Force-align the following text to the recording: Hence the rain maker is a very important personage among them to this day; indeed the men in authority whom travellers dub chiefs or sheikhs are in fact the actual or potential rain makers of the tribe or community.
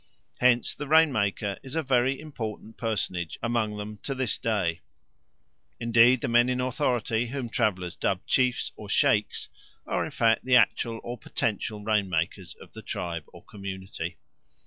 Hence 0.39 0.73
the 0.73 0.87
rain 0.87 1.11
maker 1.11 1.59
is 1.61 1.75
a 1.75 1.83
very 1.83 2.19
important 2.19 2.75
personage 2.75 3.37
among 3.43 3.77
them 3.77 3.99
to 4.01 4.15
this 4.15 4.39
day; 4.39 4.81
indeed 5.79 6.21
the 6.21 6.27
men 6.27 6.49
in 6.49 6.59
authority 6.59 7.27
whom 7.27 7.49
travellers 7.49 7.95
dub 7.95 8.25
chiefs 8.25 8.71
or 8.75 8.89
sheikhs 8.89 9.47
are 9.85 10.03
in 10.03 10.09
fact 10.09 10.43
the 10.43 10.55
actual 10.55 11.01
or 11.03 11.19
potential 11.19 11.83
rain 11.83 12.09
makers 12.09 12.55
of 12.59 12.71
the 12.73 12.81
tribe 12.81 13.25
or 13.27 13.43
community. 13.45 14.17